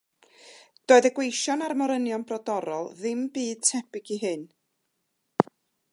[0.91, 4.49] Doedd y gweision a'r morynion brodorol ddim byd tebyg i hyn.